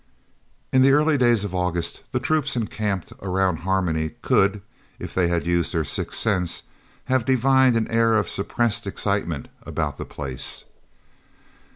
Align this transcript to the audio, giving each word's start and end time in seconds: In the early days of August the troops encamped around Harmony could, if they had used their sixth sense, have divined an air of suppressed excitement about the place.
In 0.73 0.81
the 0.81 0.93
early 0.93 1.15
days 1.15 1.43
of 1.43 1.53
August 1.53 2.01
the 2.11 2.19
troops 2.19 2.55
encamped 2.55 3.13
around 3.21 3.57
Harmony 3.57 4.09
could, 4.23 4.63
if 4.97 5.13
they 5.13 5.27
had 5.27 5.45
used 5.45 5.75
their 5.75 5.83
sixth 5.83 6.17
sense, 6.19 6.63
have 7.03 7.23
divined 7.23 7.75
an 7.77 7.87
air 7.87 8.15
of 8.15 8.27
suppressed 8.27 8.87
excitement 8.87 9.47
about 9.63 9.99
the 9.99 10.05
place. 10.05 10.65